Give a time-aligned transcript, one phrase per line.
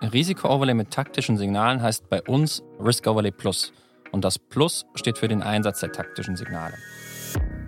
[0.00, 3.72] Risiko-Overlay mit taktischen Signalen heißt bei uns Risk-Overlay Plus.
[4.12, 6.74] Und das Plus steht für den Einsatz der taktischen Signale.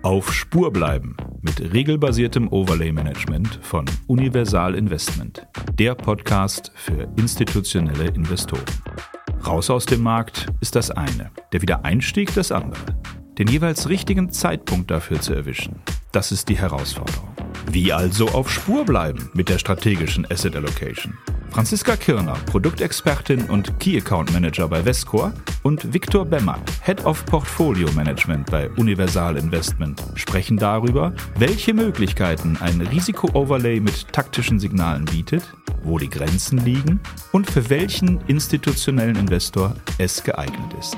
[0.01, 5.45] Auf Spur bleiben mit regelbasiertem Overlay-Management von Universal Investment.
[5.73, 8.65] Der Podcast für institutionelle Investoren.
[9.45, 12.97] Raus aus dem Markt ist das eine, der Wiedereinstieg das andere.
[13.37, 17.29] Den jeweils richtigen Zeitpunkt dafür zu erwischen, das ist die Herausforderung.
[17.69, 21.13] Wie also auf Spur bleiben mit der strategischen Asset Allocation?
[21.51, 27.91] Franziska Kirner, Produktexpertin und Key Account Manager bei Vescor und Viktor Bemmert, Head of Portfolio
[27.91, 35.43] Management bei Universal Investment, sprechen darüber, welche Möglichkeiten ein Risiko-Overlay mit taktischen Signalen bietet,
[35.83, 37.01] wo die Grenzen liegen
[37.33, 40.95] und für welchen institutionellen Investor es geeignet ist.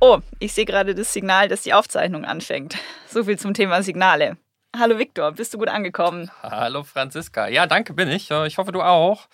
[0.00, 2.76] Oh, ich sehe gerade das Signal, dass die Aufzeichnung anfängt.
[3.08, 4.36] So viel zum Thema Signale.
[4.78, 6.30] Hallo Viktor, bist du gut angekommen?
[6.42, 7.48] Hallo Franziska.
[7.48, 8.30] Ja, danke bin ich.
[8.30, 9.26] Ich hoffe, du auch.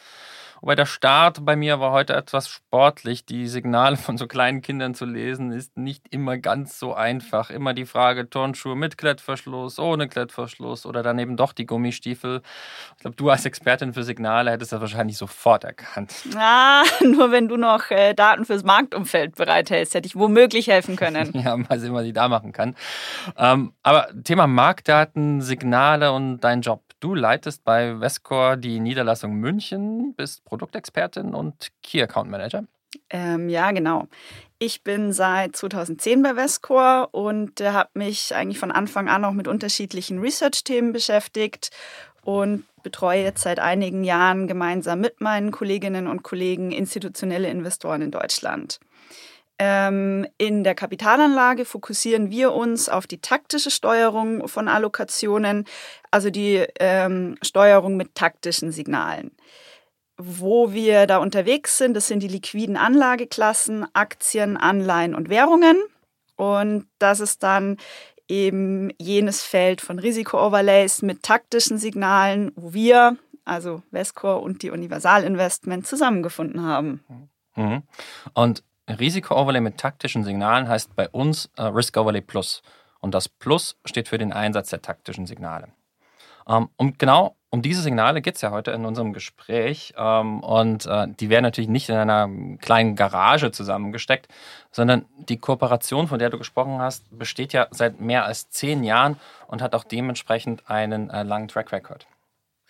[0.62, 3.26] Wobei der Start bei mir war heute etwas sportlich.
[3.26, 7.50] Die Signale von so kleinen Kindern zu lesen ist nicht immer ganz so einfach.
[7.50, 12.42] Immer die Frage, Turnschuhe mit Klettverschluss, ohne Klettverschluss oder dann eben doch die Gummistiefel.
[12.94, 16.14] Ich glaube, du als Expertin für Signale hättest das wahrscheinlich sofort erkannt.
[16.36, 21.32] Ah, nur wenn du noch äh, Daten fürs Marktumfeld bereithältst, hätte ich womöglich helfen können.
[21.44, 22.76] ja, mal sehen, was ich da machen kann.
[23.36, 26.82] Ähm, aber Thema Marktdaten, Signale und dein Job.
[27.02, 32.64] Du leitest bei Vescor die Niederlassung München, bist Produktexpertin und Key Account Manager.
[33.08, 34.06] Ähm, ja, genau.
[34.58, 39.32] Ich bin seit 2010 bei Vescor und äh, habe mich eigentlich von Anfang an auch
[39.32, 41.70] mit unterschiedlichen Research-Themen beschäftigt
[42.22, 48.10] und betreue jetzt seit einigen Jahren gemeinsam mit meinen Kolleginnen und Kollegen institutionelle Investoren in
[48.10, 48.78] Deutschland.
[49.58, 55.64] Ähm, in der Kapitalanlage fokussieren wir uns auf die taktische Steuerung von Allokationen,
[56.10, 59.30] also die ähm, Steuerung mit taktischen Signalen.
[60.24, 65.82] Wo wir da unterwegs sind, das sind die liquiden Anlageklassen, Aktien, Anleihen und Währungen.
[66.36, 67.76] Und das ist dann
[68.28, 75.24] eben jenes Feld von Risiko-Overlays mit taktischen Signalen, wo wir, also Vescor und die Universal
[75.24, 77.04] Investment, zusammengefunden haben.
[77.56, 77.82] Mhm.
[78.34, 82.62] Und Risiko-Overlay mit taktischen Signalen heißt bei uns äh, Risk-Overlay Plus.
[83.00, 85.68] Und das Plus steht für den Einsatz der taktischen Signale.
[86.48, 89.92] Ähm, und genau um diese Signale geht es ja heute in unserem Gespräch.
[89.96, 94.26] Ähm, und äh, die werden natürlich nicht in einer kleinen Garage zusammengesteckt,
[94.70, 99.16] sondern die Kooperation, von der du gesprochen hast, besteht ja seit mehr als zehn Jahren
[99.48, 102.06] und hat auch dementsprechend einen äh, langen Track Record.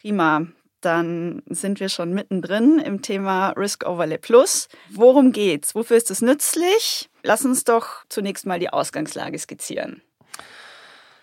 [0.00, 0.46] Prima
[0.80, 4.68] dann sind wir schon mittendrin im Thema Risk Overlay Plus.
[4.90, 5.76] Worum geht's?
[5.76, 7.08] Wofür ist es nützlich?
[7.22, 10.02] Lass uns doch zunächst mal die Ausgangslage skizzieren.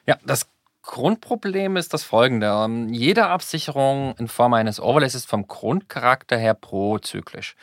[0.05, 0.47] Ja, das
[0.89, 2.47] Grundproblem ist das folgende.
[2.47, 7.55] Ähm, jede Absicherung in Form eines Overlays ist vom Grundcharakter her prozyklisch.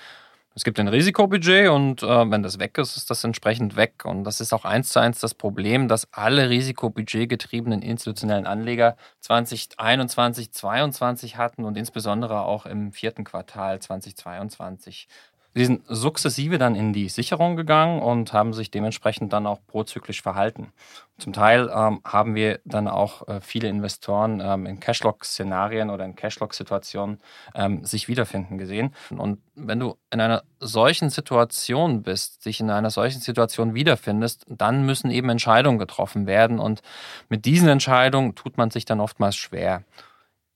[0.54, 4.04] Es gibt ein Risikobudget und äh, wenn das weg ist, ist das entsprechend weg.
[4.04, 10.52] Und das ist auch eins zu eins das Problem, dass alle risikobudgetgetriebenen institutionellen Anleger 2021,
[10.52, 15.08] 2022 hatten und insbesondere auch im vierten Quartal 2022.
[15.56, 20.20] Sie sind sukzessive dann in die Sicherung gegangen und haben sich dementsprechend dann auch prozyklisch
[20.20, 20.70] verhalten.
[21.16, 26.14] Zum Teil ähm, haben wir dann auch äh, viele Investoren ähm, in Cashlock-Szenarien oder in
[26.14, 27.20] Cashlock-Situationen
[27.54, 28.94] ähm, sich wiederfinden gesehen.
[29.08, 34.84] Und wenn du in einer solchen Situation bist, dich in einer solchen Situation wiederfindest, dann
[34.84, 36.58] müssen eben Entscheidungen getroffen werden.
[36.58, 36.82] Und
[37.30, 39.84] mit diesen Entscheidungen tut man sich dann oftmals schwer.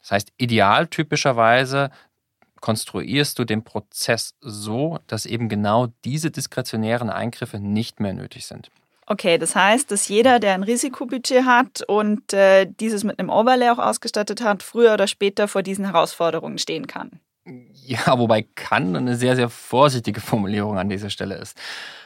[0.03, 1.91] Das heißt, ideal typischerweise
[2.61, 8.71] konstruierst du den Prozess so, dass eben genau diese diskretionären Eingriffe nicht mehr nötig sind.
[9.07, 13.71] Okay, das heißt, dass jeder, der ein Risikobudget hat und äh, dieses mit einem Overlay
[13.71, 17.19] auch ausgestattet hat, früher oder später vor diesen Herausforderungen stehen kann.
[17.73, 21.59] Ja, wobei kann eine sehr, sehr vorsichtige Formulierung an dieser Stelle ist.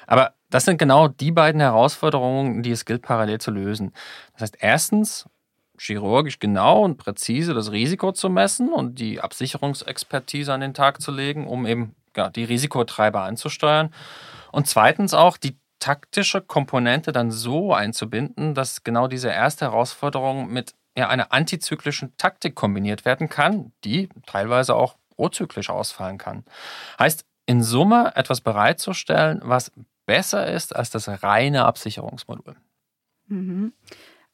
[0.06, 3.92] Aber das sind genau die beiden Herausforderungen, die es gilt parallel zu lösen.
[4.32, 5.26] Das heißt, erstens
[5.78, 11.10] chirurgisch genau und präzise das Risiko zu messen und die Absicherungsexpertise an den Tag zu
[11.10, 13.92] legen, um eben ja, die Risikotreiber anzusteuern.
[14.52, 20.74] Und zweitens auch die taktische Komponente dann so einzubinden, dass genau diese erste Herausforderung mit
[20.96, 26.44] ja, einer antizyklischen Taktik kombiniert werden kann, die teilweise auch prozyklisch ausfallen kann.
[26.98, 29.72] Heißt, in Summe etwas bereitzustellen, was
[30.06, 32.56] besser ist als das reine Absicherungsmodul.
[33.26, 33.72] Mhm.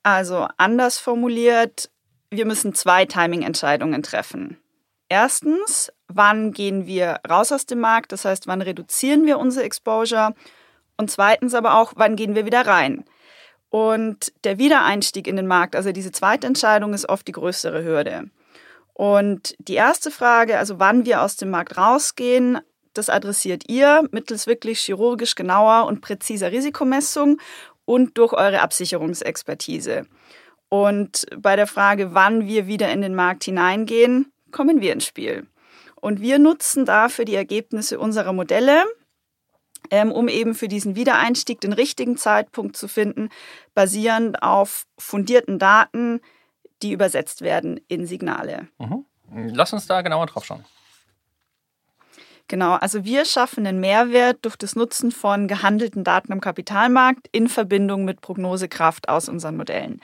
[0.02, 1.90] Also anders formuliert,
[2.30, 4.58] wir müssen zwei Timing-Entscheidungen treffen.
[5.08, 8.12] Erstens, wann gehen wir raus aus dem Markt?
[8.12, 10.34] Das heißt, wann reduzieren wir unsere Exposure?
[10.96, 13.04] Und zweitens aber auch, wann gehen wir wieder rein?
[13.70, 18.30] Und der Wiedereinstieg in den Markt, also diese zweite Entscheidung, ist oft die größere Hürde.
[18.92, 22.60] Und die erste Frage, also wann wir aus dem Markt rausgehen,
[22.92, 27.38] das adressiert ihr mittels wirklich chirurgisch genauer und präziser Risikomessung
[27.90, 30.06] und durch eure Absicherungsexpertise.
[30.68, 35.48] Und bei der Frage, wann wir wieder in den Markt hineingehen, kommen wir ins Spiel.
[35.96, 38.84] Und wir nutzen dafür die Ergebnisse unserer Modelle,
[39.90, 43.28] ähm, um eben für diesen Wiedereinstieg den richtigen Zeitpunkt zu finden,
[43.74, 46.20] basierend auf fundierten Daten,
[46.82, 48.68] die übersetzt werden in Signale.
[48.78, 49.04] Mhm.
[49.52, 50.64] Lass uns da genauer drauf schauen.
[52.50, 57.46] Genau, also wir schaffen einen Mehrwert durch das Nutzen von gehandelten Daten am Kapitalmarkt in
[57.46, 60.00] Verbindung mit Prognosekraft aus unseren Modellen.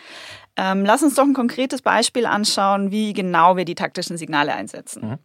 [0.57, 5.09] Ähm, lass uns doch ein konkretes Beispiel anschauen, wie genau wir die taktischen Signale einsetzen.
[5.09, 5.19] Mhm.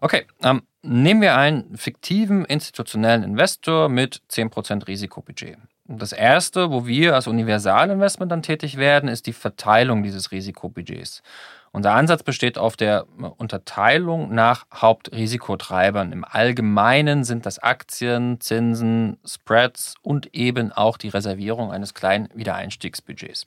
[0.00, 5.58] Okay, ähm, nehmen wir einen fiktiven institutionellen Investor mit 10% Risikobudget.
[5.86, 11.20] Das erste, wo wir als Universalinvestment dann tätig werden, ist die Verteilung dieses Risikobudgets.
[11.74, 13.04] Unser Ansatz besteht auf der
[13.36, 16.12] Unterteilung nach Hauptrisikotreibern.
[16.12, 23.46] Im Allgemeinen sind das Aktien, Zinsen, Spreads und eben auch die Reservierung eines kleinen Wiedereinstiegsbudgets.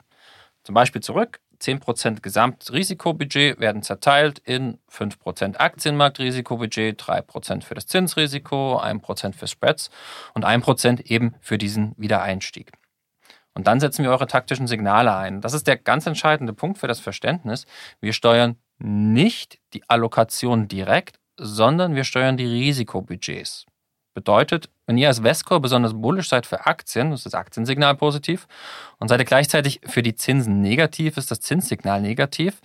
[0.65, 9.35] Zum Beispiel zurück, 10% Gesamtrisikobudget werden zerteilt in 5% Aktienmarktrisikobudget, 3% für das Zinsrisiko, 1%
[9.35, 9.89] für Spreads
[10.33, 12.73] und 1% eben für diesen Wiedereinstieg.
[13.57, 15.41] Und dann setzen wir eure taktischen Signale ein.
[15.41, 17.65] Das ist der ganz entscheidende Punkt für das Verständnis.
[17.99, 23.65] Wir steuern nicht die Allokation direkt, sondern wir steuern die Risikobudgets.
[24.13, 28.47] Bedeutet, wenn ihr als Vescore besonders bullisch seid für Aktien, ist das Aktiensignal positiv
[28.99, 32.61] und seid ihr gleichzeitig für die Zinsen negativ, ist das Zinssignal negativ.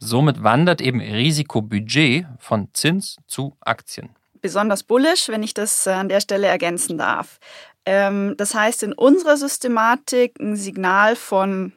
[0.00, 4.10] Somit wandert eben Risikobudget von Zins zu Aktien.
[4.40, 7.38] Besonders bullisch, wenn ich das an der Stelle ergänzen darf.
[7.84, 11.72] Ähm, das heißt, in unserer Systematik ein Signal von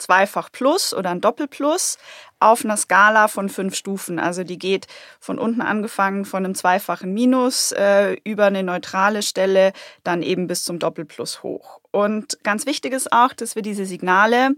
[0.00, 1.98] Zweifach Plus oder ein Doppelplus
[2.40, 4.18] auf einer Skala von fünf Stufen.
[4.18, 4.86] Also die geht
[5.20, 9.72] von unten angefangen von einem zweifachen Minus äh, über eine neutrale Stelle
[10.02, 11.80] dann eben bis zum Doppelplus hoch.
[11.90, 14.52] Und ganz wichtig ist auch, dass wir diese Signale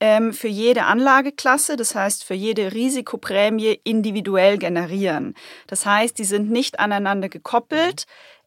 [0.00, 5.34] ähm, für jede Anlageklasse, das heißt für jede Risikoprämie individuell generieren.
[5.66, 8.04] Das heißt, die sind nicht aneinander gekoppelt.
[8.04, 8.04] Ähm,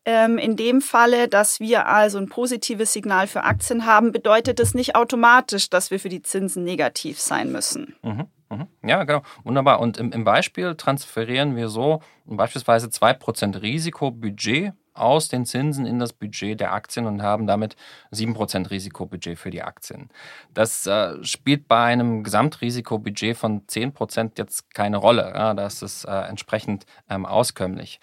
[0.07, 4.95] in dem Falle, dass wir also ein positives Signal für Aktien haben, bedeutet das nicht
[4.95, 7.95] automatisch, dass wir für die Zinsen negativ sein müssen.
[8.03, 8.67] Mhm, mhm.
[8.83, 9.21] Ja, genau.
[9.43, 9.81] Wunderbar.
[9.81, 16.13] Und im, im Beispiel transferieren wir so beispielsweise 2% Risikobudget aus den Zinsen in das
[16.13, 17.75] Budget der Aktien und haben damit
[18.13, 20.09] 7% Risikobudget für die Aktien.
[20.53, 25.33] Das äh, spielt bei einem Gesamtrisikobudget von 10% jetzt keine Rolle.
[25.35, 27.99] Ja, das ist äh, entsprechend ähm, auskömmlich.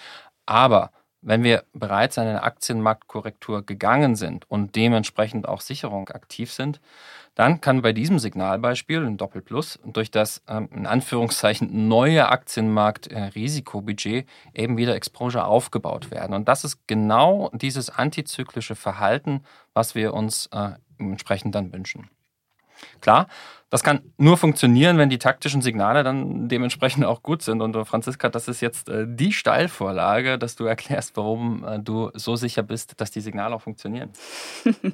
[0.46, 0.90] Aber
[1.24, 6.80] wenn wir bereits eine Aktienmarktkorrektur gegangen sind und dementsprechend auch Sicherung aktiv sind,
[7.34, 14.76] dann kann bei diesem Signalbeispiel ein Doppelplus durch das ähm, in Anführungszeichen neue Aktienmarkt-Risikobudget eben
[14.76, 16.34] wieder Exposure aufgebaut werden.
[16.34, 19.42] Und das ist genau dieses antizyklische Verhalten,
[19.72, 22.08] was wir uns äh, entsprechend dann wünschen.
[23.00, 23.28] Klar,
[23.70, 27.60] das kann nur funktionieren, wenn die taktischen Signale dann dementsprechend auch gut sind.
[27.60, 32.10] Und äh, Franziska, das ist jetzt äh, die Steilvorlage, dass du erklärst, warum äh, du
[32.14, 34.10] so sicher bist, dass die Signale auch funktionieren.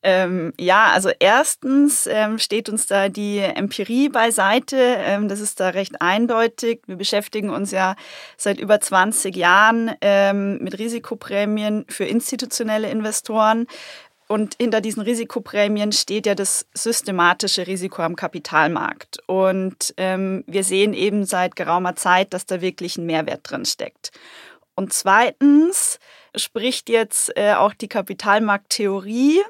[0.00, 4.76] Ähm, ja, also erstens ähm, steht uns da die Empirie beiseite.
[4.76, 6.82] Ähm, das ist da recht eindeutig.
[6.86, 7.96] Wir beschäftigen uns ja
[8.36, 13.66] seit über 20 Jahren ähm, mit Risikoprämien für institutionelle Investoren.
[14.28, 19.18] Und hinter diesen Risikoprämien steht ja das systematische Risiko am Kapitalmarkt.
[19.26, 24.10] Und ähm, wir sehen eben seit geraumer Zeit, dass da wirklich ein Mehrwert drin steckt.
[24.76, 25.98] Und zweitens
[26.36, 29.40] spricht jetzt äh, auch die Kapitalmarkttheorie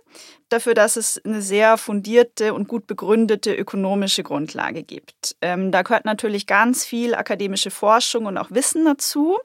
[0.49, 5.37] dafür, dass es eine sehr fundierte und gut begründete ökonomische Grundlage gibt.
[5.42, 9.37] Ähm, da gehört natürlich ganz viel akademische Forschung und auch Wissen dazu.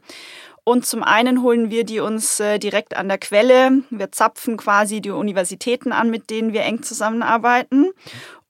[0.63, 3.83] Und zum einen holen wir die uns äh, direkt an der Quelle.
[3.89, 7.91] Wir zapfen quasi die Universitäten an, mit denen wir eng zusammenarbeiten.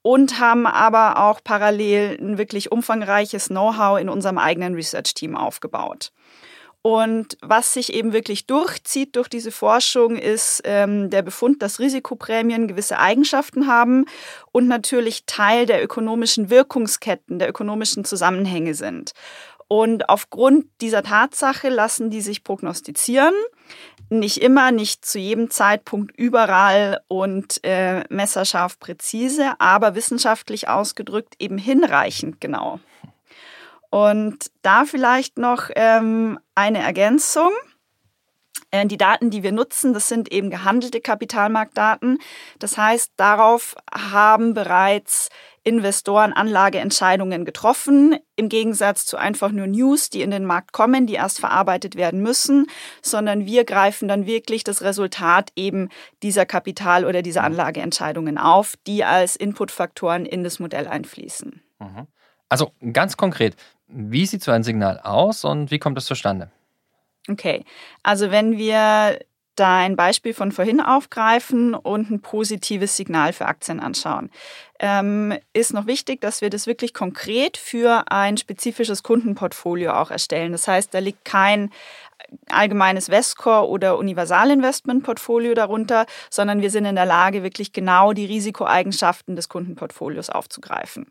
[0.02, 6.12] Und haben aber auch parallel ein wirklich umfangreiches Know-how in unserem eigenen Research-Team aufgebaut.
[6.86, 12.68] Und was sich eben wirklich durchzieht durch diese Forschung, ist ähm, der Befund, dass Risikoprämien
[12.68, 14.04] gewisse Eigenschaften haben
[14.52, 19.12] und natürlich Teil der ökonomischen Wirkungsketten, der ökonomischen Zusammenhänge sind.
[19.74, 23.34] Und aufgrund dieser Tatsache lassen die sich prognostizieren.
[24.08, 31.58] Nicht immer, nicht zu jedem Zeitpunkt, überall und äh, messerscharf präzise, aber wissenschaftlich ausgedrückt eben
[31.58, 32.78] hinreichend genau.
[33.90, 37.50] Und da vielleicht noch ähm, eine Ergänzung.
[38.70, 42.18] Äh, die Daten, die wir nutzen, das sind eben gehandelte Kapitalmarktdaten.
[42.60, 45.30] Das heißt, darauf haben bereits
[45.64, 51.14] Investoren Anlageentscheidungen getroffen, im Gegensatz zu einfach nur News, die in den Markt kommen, die
[51.14, 52.66] erst verarbeitet werden müssen,
[53.02, 55.88] sondern wir greifen dann wirklich das Resultat eben
[56.22, 61.62] dieser Kapital- oder dieser Anlageentscheidungen auf, die als Inputfaktoren in das Modell einfließen.
[61.78, 62.06] Mhm.
[62.50, 63.56] Also ganz konkret,
[63.88, 66.50] wie sieht so ein Signal aus und wie kommt es zustande?
[67.30, 67.64] Okay,
[68.02, 69.18] also wenn wir
[69.56, 74.30] dein Beispiel von vorhin aufgreifen und ein positives Signal für Aktien anschauen.
[74.80, 80.52] Ähm, ist noch wichtig, dass wir das wirklich konkret für ein spezifisches Kundenportfolio auch erstellen.
[80.52, 81.70] Das heißt, da liegt kein
[82.48, 89.36] allgemeines Vescore oder Universalinvestment-Portfolio darunter, sondern wir sind in der Lage, wirklich genau die Risikoeigenschaften
[89.36, 91.06] des Kundenportfolios aufzugreifen.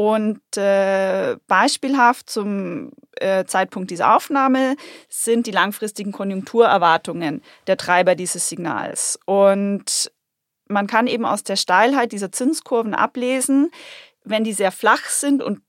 [0.00, 4.76] Und äh, beispielhaft zum äh, Zeitpunkt dieser Aufnahme
[5.10, 9.18] sind die langfristigen Konjunkturerwartungen der Treiber dieses Signals.
[9.26, 10.10] Und
[10.68, 13.70] man kann eben aus der Steilheit dieser Zinskurven ablesen,
[14.24, 15.60] wenn die sehr flach sind und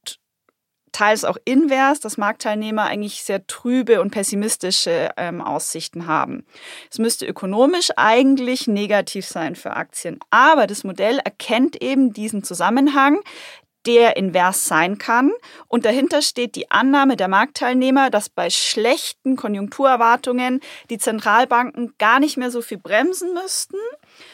[0.94, 6.46] teils auch invers, dass Marktteilnehmer eigentlich sehr trübe und pessimistische ähm, Aussichten haben.
[6.90, 13.20] Es müsste ökonomisch eigentlich negativ sein für Aktien, aber das Modell erkennt eben diesen Zusammenhang,
[13.86, 15.32] der invers sein kann.
[15.68, 20.60] Und dahinter steht die Annahme der Marktteilnehmer, dass bei schlechten Konjunkturerwartungen
[20.90, 23.78] die Zentralbanken gar nicht mehr so viel bremsen müssten,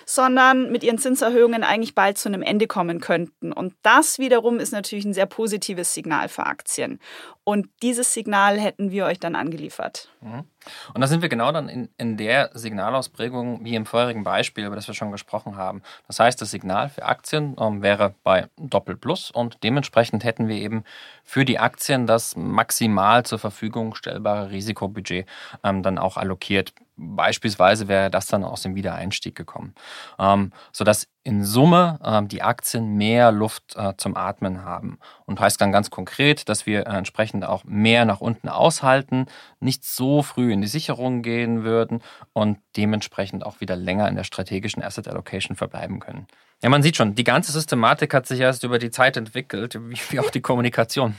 [0.06, 3.54] sondern mit ihren Zinserhöhungen eigentlich bald zu einem Ende kommen könnten.
[3.54, 7.00] Und das wiederum ist natürlich ein sehr positives Signal für Aktien.
[7.44, 10.10] Und dieses Signal hätten wir euch dann angeliefert.
[10.22, 10.44] Mhm.
[10.94, 14.76] Und da sind wir genau dann in, in der Signalausprägung wie im vorherigen Beispiel, über
[14.76, 15.82] das wir schon gesprochen haben.
[16.08, 20.58] Das heißt, das Signal für Aktien ähm, wäre bei Doppel Plus und dementsprechend hätten wir
[20.58, 20.84] eben
[21.24, 25.26] für die Aktien das maximal zur Verfügung stellbare Risikobudget
[25.64, 29.76] ähm, dann auch allokiert Beispielsweise wäre das dann aus dem Wiedereinstieg gekommen,
[30.18, 34.98] ähm, sodass in Summe ähm, die Aktien mehr Luft äh, zum Atmen haben.
[35.26, 39.28] Und heißt dann ganz konkret, dass wir entsprechend auch mehr nach unten aushalten,
[39.60, 42.02] nicht so früh in die Sicherung gehen würden
[42.34, 46.28] und dementsprechend auch wieder länger in der strategischen Asset Allocation verbleiben können.
[46.62, 49.80] Ja, man sieht schon, die ganze Systematik hat sich erst über die Zeit entwickelt,
[50.12, 51.16] wie auch die Kommunikation.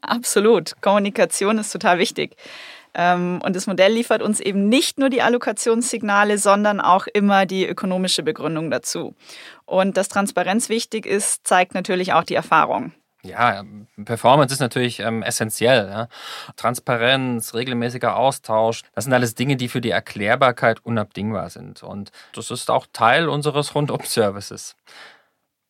[0.00, 0.74] Absolut.
[0.80, 2.36] Kommunikation ist total wichtig.
[2.94, 7.66] Ähm, und das Modell liefert uns eben nicht nur die Allokationssignale, sondern auch immer die
[7.66, 9.14] ökonomische Begründung dazu.
[9.64, 12.92] Und dass Transparenz wichtig ist, zeigt natürlich auch die Erfahrung.
[13.24, 13.64] Ja,
[14.04, 15.88] Performance ist natürlich ähm, essentiell.
[15.88, 16.08] Ja?
[16.56, 21.82] Transparenz, regelmäßiger Austausch, das sind alles Dinge, die für die Erklärbarkeit unabdingbar sind.
[21.82, 24.76] Und das ist auch Teil unseres Rundum-Services.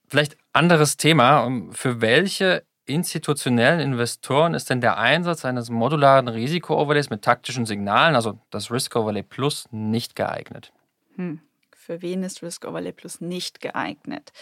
[0.08, 1.50] Vielleicht anderes Thema.
[1.70, 8.38] Für welche institutionellen Investoren ist denn der Einsatz eines modularen Risiko-Overlays mit taktischen Signalen, also
[8.50, 10.72] das Risk Overlay Plus, nicht geeignet?
[11.16, 11.40] Hm.
[11.72, 14.32] Für wen ist Risk Overlay Plus nicht geeignet?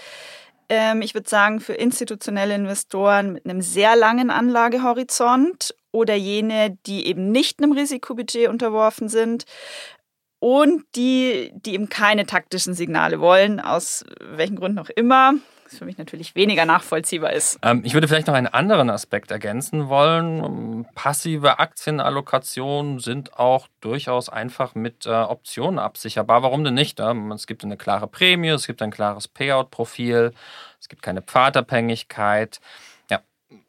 [0.72, 7.06] Ähm, ich würde sagen, für institutionelle Investoren mit einem sehr langen Anlagehorizont oder jene, die
[7.08, 9.44] eben nicht einem Risikobudget unterworfen sind
[10.38, 15.34] und die, die eben keine taktischen Signale wollen, aus welchen Gründen auch immer
[15.72, 17.58] was für mich natürlich weniger nachvollziehbar ist.
[17.62, 20.86] Ähm, ich würde vielleicht noch einen anderen Aspekt ergänzen wollen.
[20.94, 26.42] Passive Aktienallokationen sind auch durchaus einfach mit äh, Optionen absicherbar.
[26.42, 27.00] Warum denn nicht?
[27.00, 30.32] Ähm, es gibt eine klare Prämie, es gibt ein klares Payout-Profil,
[30.80, 32.60] es gibt keine Pfadabhängigkeit.
[33.10, 33.20] Ja,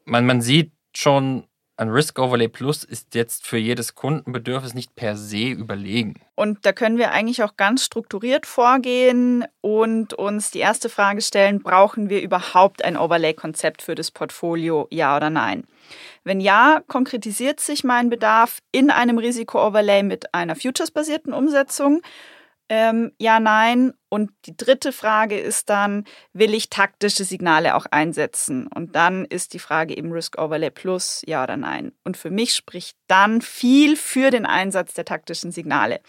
[0.04, 1.44] man, man sieht schon,
[1.76, 6.14] ein Risk Overlay Plus ist jetzt für jedes Kundenbedürfnis nicht per se überlegen.
[6.36, 11.62] Und da können wir eigentlich auch ganz strukturiert vorgehen und uns die erste Frage stellen,
[11.62, 15.64] brauchen wir überhaupt ein Overlay-Konzept für das Portfolio, ja oder nein?
[16.22, 22.02] Wenn ja, konkretisiert sich mein Bedarf in einem Risiko-Overlay mit einer Futures-basierten Umsetzung
[22.68, 23.92] ähm, ja, nein.
[24.08, 28.68] Und die dritte Frage ist dann, will ich taktische Signale auch einsetzen?
[28.68, 31.92] Und dann ist die Frage eben Risk Overlay Plus, ja oder nein.
[32.04, 36.00] Und für mich spricht dann viel für den Einsatz der taktischen Signale.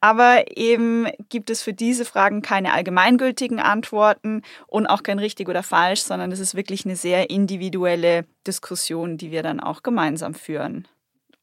[0.00, 5.62] Aber eben gibt es für diese Fragen keine allgemeingültigen Antworten und auch kein richtig oder
[5.62, 10.88] falsch, sondern es ist wirklich eine sehr individuelle Diskussion, die wir dann auch gemeinsam führen.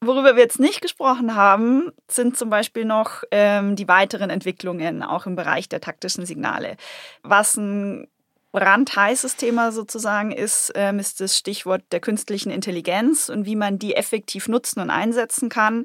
[0.02, 5.26] Worüber wir jetzt nicht gesprochen haben, sind zum Beispiel noch ähm, die weiteren Entwicklungen, auch
[5.26, 6.78] im Bereich der taktischen Signale.
[7.22, 8.08] Was ein
[8.52, 13.94] brandheißes Thema sozusagen ist, ähm, ist das Stichwort der künstlichen Intelligenz und wie man die
[13.94, 15.84] effektiv nutzen und einsetzen kann.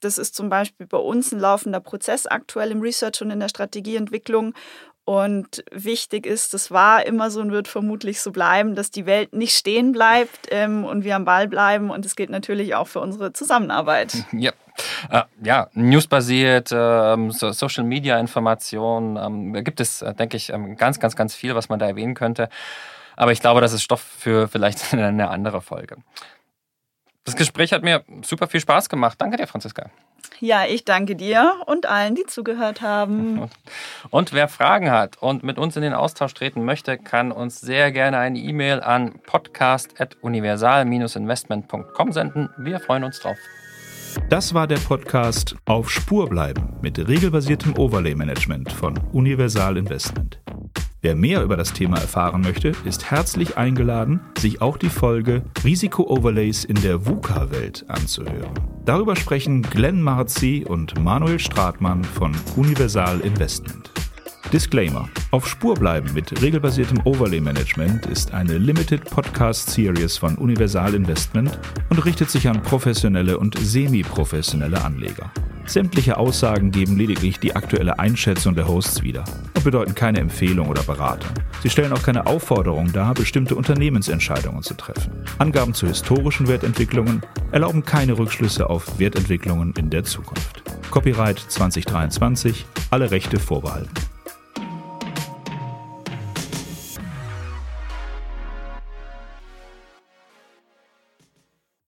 [0.00, 3.48] Das ist zum Beispiel bei uns ein laufender Prozess aktuell im Research und in der
[3.48, 4.54] Strategieentwicklung.
[5.06, 9.32] Und wichtig ist, das war immer so und wird vermutlich so bleiben, dass die Welt
[9.34, 11.90] nicht stehen bleibt ähm, und wir am Ball bleiben.
[11.90, 14.14] Und das gilt natürlich auch für unsere Zusammenarbeit.
[14.32, 14.50] Ja,
[15.10, 20.50] äh, ja newsbasiert, äh, so Social Media Informationen, ähm, da gibt es, äh, denke ich,
[20.50, 22.48] ähm, ganz, ganz, ganz viel, was man da erwähnen könnte.
[23.14, 25.98] Aber ich glaube, das ist Stoff für vielleicht eine andere Folge.
[27.26, 29.20] Das Gespräch hat mir super viel Spaß gemacht.
[29.20, 29.90] Danke dir, Franziska.
[30.40, 33.48] Ja, ich danke dir und allen, die zugehört haben.
[34.10, 37.90] Und wer Fragen hat und mit uns in den Austausch treten möchte, kann uns sehr
[37.90, 42.50] gerne eine E-Mail an podcast.universal-investment.com senden.
[42.58, 43.38] Wir freuen uns drauf.
[44.30, 50.40] Das war der Podcast Auf Spur bleiben mit regelbasiertem Overlay-Management von Universal Investment.
[51.02, 56.64] Wer mehr über das Thema erfahren möchte, ist herzlich eingeladen, sich auch die Folge Risiko-Overlays
[56.64, 58.54] in der VUCA-Welt anzuhören.
[58.84, 63.90] Darüber sprechen Glenn Marzi und Manuel Stratmann von Universal Investment.
[64.52, 71.58] Disclaimer: Auf Spur bleiben mit regelbasiertem Overlay-Management ist eine Limited Podcast Series von Universal Investment
[71.90, 75.32] und richtet sich an professionelle und semi-professionelle Anleger.
[75.66, 79.24] Sämtliche Aussagen geben lediglich die aktuelle Einschätzung der Hosts wieder
[79.54, 81.32] und bedeuten keine Empfehlung oder Beratung.
[81.64, 85.10] Sie stellen auch keine Aufforderung dar, bestimmte Unternehmensentscheidungen zu treffen.
[85.38, 90.62] Angaben zu historischen Wertentwicklungen erlauben keine Rückschlüsse auf Wertentwicklungen in der Zukunft.
[90.92, 93.90] Copyright 2023, alle Rechte vorbehalten.